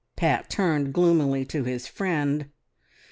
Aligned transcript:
Pat 0.15 0.49
turned 0.49 0.93
gloomily 0.95 1.45
to 1.45 1.63
his 1.63 1.85
friend. 1.85 2.49